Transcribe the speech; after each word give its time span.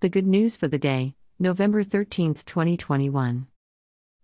The 0.00 0.08
good 0.08 0.28
news 0.28 0.56
for 0.56 0.68
the 0.68 0.78
day, 0.78 1.16
November 1.40 1.82
13, 1.82 2.34
2021. 2.34 3.48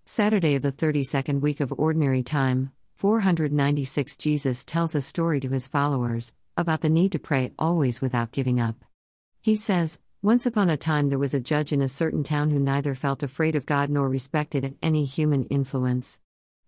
Saturday 0.04 0.54
of 0.54 0.62
the 0.62 0.70
32nd 0.70 1.40
week 1.40 1.58
of 1.58 1.74
Ordinary 1.76 2.22
Time, 2.22 2.70
496 2.94 4.16
Jesus 4.16 4.64
tells 4.64 4.94
a 4.94 5.00
story 5.00 5.40
to 5.40 5.48
his 5.48 5.66
followers 5.66 6.32
about 6.56 6.82
the 6.82 6.88
need 6.88 7.10
to 7.10 7.18
pray 7.18 7.50
always 7.58 8.00
without 8.00 8.30
giving 8.30 8.60
up. 8.60 8.84
He 9.42 9.56
says, 9.56 9.98
Once 10.22 10.46
upon 10.46 10.70
a 10.70 10.76
time 10.76 11.08
there 11.08 11.18
was 11.18 11.34
a 11.34 11.40
judge 11.40 11.72
in 11.72 11.82
a 11.82 11.88
certain 11.88 12.22
town 12.22 12.52
who 12.52 12.60
neither 12.60 12.94
felt 12.94 13.24
afraid 13.24 13.56
of 13.56 13.66
God 13.66 13.90
nor 13.90 14.08
respected 14.08 14.76
any 14.80 15.04
human 15.04 15.42
influence. 15.46 16.20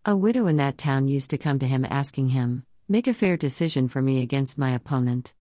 A 0.04 0.16
widow 0.16 0.48
in 0.48 0.56
that 0.56 0.78
town 0.78 1.06
used 1.06 1.30
to 1.30 1.38
come 1.38 1.60
to 1.60 1.66
him 1.68 1.86
asking 1.88 2.30
him, 2.30 2.64
Make 2.88 3.06
a 3.06 3.14
fair 3.14 3.36
decision 3.36 3.86
for 3.86 4.02
me 4.02 4.20
against 4.20 4.58
my 4.58 4.70
opponent. 4.72 5.32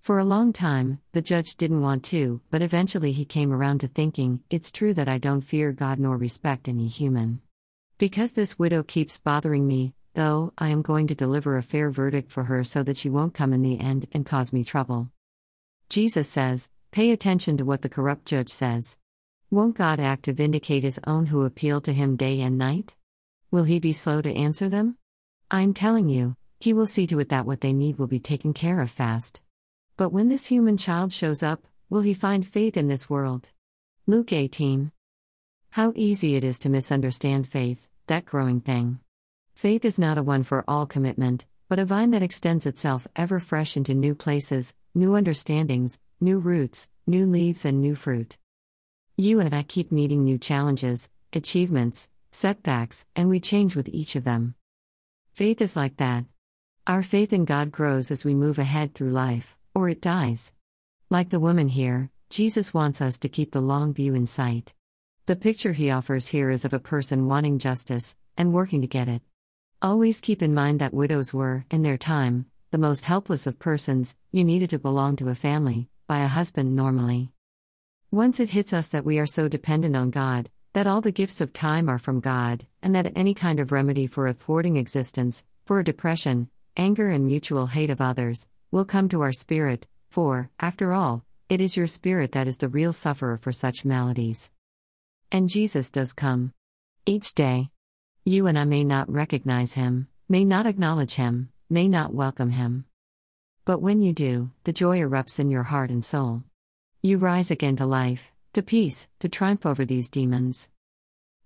For 0.00 0.18
a 0.18 0.24
long 0.24 0.54
time, 0.54 0.98
the 1.12 1.20
judge 1.20 1.56
didn't 1.56 1.82
want 1.82 2.02
to, 2.04 2.40
but 2.50 2.62
eventually 2.62 3.12
he 3.12 3.26
came 3.26 3.52
around 3.52 3.80
to 3.80 3.86
thinking, 3.86 4.40
It's 4.48 4.72
true 4.72 4.94
that 4.94 5.10
I 5.10 5.18
don't 5.18 5.42
fear 5.42 5.72
God 5.72 5.98
nor 5.98 6.16
respect 6.16 6.68
any 6.68 6.88
human. 6.88 7.42
Because 7.98 8.32
this 8.32 8.58
widow 8.58 8.82
keeps 8.82 9.20
bothering 9.20 9.68
me, 9.68 9.92
though, 10.14 10.54
I 10.56 10.68
am 10.68 10.80
going 10.80 11.06
to 11.08 11.14
deliver 11.14 11.58
a 11.58 11.62
fair 11.62 11.90
verdict 11.90 12.32
for 12.32 12.44
her 12.44 12.64
so 12.64 12.82
that 12.82 12.96
she 12.96 13.10
won't 13.10 13.34
come 13.34 13.52
in 13.52 13.60
the 13.60 13.78
end 13.78 14.06
and 14.12 14.24
cause 14.24 14.54
me 14.54 14.64
trouble. 14.64 15.10
Jesus 15.90 16.30
says, 16.30 16.70
Pay 16.92 17.10
attention 17.10 17.58
to 17.58 17.66
what 17.66 17.82
the 17.82 17.90
corrupt 17.90 18.24
judge 18.24 18.48
says. 18.48 18.96
Won't 19.50 19.76
God 19.76 20.00
act 20.00 20.22
to 20.24 20.32
vindicate 20.32 20.82
his 20.82 20.98
own 21.06 21.26
who 21.26 21.44
appeal 21.44 21.82
to 21.82 21.92
him 21.92 22.16
day 22.16 22.40
and 22.40 22.56
night? 22.56 22.94
Will 23.50 23.64
he 23.64 23.78
be 23.78 23.92
slow 23.92 24.22
to 24.22 24.34
answer 24.34 24.70
them? 24.70 24.96
I'm 25.50 25.74
telling 25.74 26.08
you, 26.08 26.36
he 26.58 26.72
will 26.72 26.86
see 26.86 27.06
to 27.08 27.20
it 27.20 27.28
that 27.28 27.44
what 27.44 27.60
they 27.60 27.74
need 27.74 27.98
will 27.98 28.06
be 28.06 28.18
taken 28.18 28.54
care 28.54 28.80
of 28.80 28.90
fast. 28.90 29.42
But 30.00 30.14
when 30.14 30.30
this 30.30 30.46
human 30.46 30.78
child 30.78 31.12
shows 31.12 31.42
up, 31.42 31.66
will 31.90 32.00
he 32.00 32.14
find 32.14 32.46
faith 32.46 32.78
in 32.78 32.88
this 32.88 33.10
world? 33.10 33.50
Luke 34.06 34.32
18. 34.32 34.92
How 35.72 35.92
easy 35.94 36.36
it 36.36 36.42
is 36.42 36.58
to 36.60 36.70
misunderstand 36.70 37.46
faith, 37.46 37.86
that 38.06 38.24
growing 38.24 38.62
thing. 38.62 39.00
Faith 39.54 39.84
is 39.84 39.98
not 39.98 40.16
a 40.16 40.22
one 40.22 40.42
for 40.42 40.64
all 40.66 40.86
commitment, 40.86 41.44
but 41.68 41.78
a 41.78 41.84
vine 41.84 42.12
that 42.12 42.22
extends 42.22 42.64
itself 42.64 43.06
ever 43.14 43.38
fresh 43.38 43.76
into 43.76 43.92
new 43.92 44.14
places, 44.14 44.72
new 44.94 45.14
understandings, 45.14 46.00
new 46.18 46.38
roots, 46.38 46.88
new 47.06 47.26
leaves, 47.26 47.66
and 47.66 47.82
new 47.82 47.94
fruit. 47.94 48.38
You 49.18 49.38
and 49.38 49.54
I 49.54 49.64
keep 49.64 49.92
meeting 49.92 50.24
new 50.24 50.38
challenges, 50.38 51.10
achievements, 51.34 52.08
setbacks, 52.32 53.04
and 53.14 53.28
we 53.28 53.38
change 53.38 53.76
with 53.76 53.90
each 53.90 54.16
of 54.16 54.24
them. 54.24 54.54
Faith 55.34 55.60
is 55.60 55.76
like 55.76 55.98
that. 55.98 56.24
Our 56.86 57.02
faith 57.02 57.34
in 57.34 57.44
God 57.44 57.70
grows 57.70 58.10
as 58.10 58.24
we 58.24 58.34
move 58.34 58.58
ahead 58.58 58.94
through 58.94 59.10
life, 59.10 59.58
or 59.74 59.88
it 59.88 60.00
dies. 60.00 60.52
Like 61.10 61.30
the 61.30 61.40
woman 61.40 61.68
here, 61.68 62.10
Jesus 62.28 62.72
wants 62.72 63.00
us 63.00 63.18
to 63.18 63.28
keep 63.28 63.52
the 63.52 63.60
long 63.60 63.92
view 63.92 64.14
in 64.14 64.26
sight. 64.26 64.74
The 65.26 65.36
picture 65.36 65.72
he 65.72 65.90
offers 65.90 66.28
here 66.28 66.50
is 66.50 66.64
of 66.64 66.72
a 66.72 66.78
person 66.78 67.26
wanting 67.26 67.58
justice, 67.58 68.16
and 68.36 68.52
working 68.52 68.80
to 68.80 68.86
get 68.86 69.08
it. 69.08 69.22
Always 69.82 70.20
keep 70.20 70.42
in 70.42 70.54
mind 70.54 70.80
that 70.80 70.94
widows 70.94 71.32
were, 71.32 71.64
in 71.70 71.82
their 71.82 71.98
time, 71.98 72.46
the 72.70 72.78
most 72.78 73.04
helpless 73.04 73.46
of 73.46 73.58
persons, 73.58 74.16
you 74.30 74.44
needed 74.44 74.70
to 74.70 74.78
belong 74.78 75.16
to 75.16 75.28
a 75.28 75.34
family, 75.34 75.88
by 76.06 76.20
a 76.20 76.28
husband 76.28 76.76
normally. 76.76 77.32
Once 78.10 78.40
it 78.40 78.50
hits 78.50 78.72
us 78.72 78.88
that 78.88 79.04
we 79.04 79.18
are 79.18 79.26
so 79.26 79.48
dependent 79.48 79.96
on 79.96 80.10
God, 80.10 80.50
that 80.72 80.86
all 80.86 81.00
the 81.00 81.10
gifts 81.10 81.40
of 81.40 81.52
time 81.52 81.88
are 81.88 81.98
from 81.98 82.20
God, 82.20 82.66
and 82.82 82.94
that 82.94 83.12
any 83.16 83.34
kind 83.34 83.58
of 83.58 83.72
remedy 83.72 84.06
for 84.06 84.26
a 84.26 84.32
thwarting 84.32 84.76
existence, 84.76 85.44
for 85.64 85.80
a 85.80 85.84
depression, 85.84 86.48
anger, 86.76 87.10
and 87.10 87.26
mutual 87.26 87.66
hate 87.66 87.90
of 87.90 88.00
others, 88.00 88.46
will 88.72 88.84
come 88.84 89.08
to 89.08 89.20
our 89.20 89.32
spirit, 89.32 89.88
for, 90.10 90.50
after 90.60 90.92
all, 90.92 91.24
it 91.48 91.60
is 91.60 91.76
your 91.76 91.88
spirit 91.88 92.32
that 92.32 92.46
is 92.46 92.58
the 92.58 92.68
real 92.68 92.92
sufferer 92.92 93.36
for 93.36 93.50
such 93.50 93.84
maladies. 93.84 94.50
And 95.32 95.48
Jesus 95.48 95.90
does 95.90 96.12
come. 96.12 96.52
Each 97.06 97.34
day. 97.34 97.70
You 98.24 98.46
and 98.46 98.58
I 98.58 98.64
may 98.64 98.84
not 98.84 99.10
recognize 99.10 99.74
him, 99.74 100.06
may 100.28 100.44
not 100.44 100.66
acknowledge 100.66 101.14
him, 101.14 101.50
may 101.68 101.88
not 101.88 102.14
welcome 102.14 102.50
him. 102.50 102.84
But 103.64 103.82
when 103.82 104.00
you 104.00 104.12
do, 104.12 104.50
the 104.64 104.72
joy 104.72 104.98
erupts 104.98 105.40
in 105.40 105.50
your 105.50 105.64
heart 105.64 105.90
and 105.90 106.04
soul. 106.04 106.44
You 107.02 107.18
rise 107.18 107.50
again 107.50 107.76
to 107.76 107.86
life, 107.86 108.30
to 108.52 108.62
peace, 108.62 109.08
to 109.18 109.28
triumph 109.28 109.66
over 109.66 109.84
these 109.84 110.10
demons. 110.10 110.68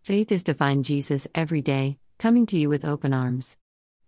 Faith 0.02 0.30
is 0.30 0.44
to 0.44 0.54
find 0.54 0.84
Jesus 0.84 1.26
every 1.34 1.62
day, 1.62 1.98
coming 2.18 2.44
to 2.46 2.58
you 2.58 2.68
with 2.68 2.84
open 2.84 3.14
arms. 3.14 3.56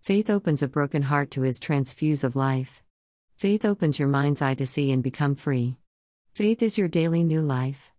Faith 0.01 0.29
opens 0.29 0.61
a 0.61 0.67
broken 0.67 1.03
heart 1.03 1.31
to 1.31 1.41
his 1.41 1.59
transfuse 1.59 2.23
of 2.23 2.35
life. 2.35 2.83
Faith 3.37 3.65
opens 3.65 3.99
your 3.99 4.07
mind's 4.07 4.41
eye 4.41 4.55
to 4.55 4.65
see 4.65 4.91
and 4.91 5.03
become 5.03 5.35
free. 5.35 5.75
Faith 6.33 6.63
is 6.63 6.75
your 6.75 6.87
daily 6.87 7.23
new 7.23 7.39
life. 7.39 7.91